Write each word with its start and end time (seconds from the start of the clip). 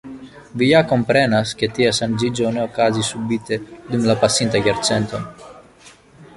Vi 0.61 0.69
ja 0.69 0.79
komprenas, 0.91 1.51
ke 1.59 1.69
tia 1.79 1.91
ŝanĝiĝo 1.97 2.49
ne 2.57 2.63
okazis 2.63 3.13
subite 3.15 3.61
dum 3.93 4.09
la 4.11 4.19
pasinta 4.25 4.67
jarcento. 4.71 5.25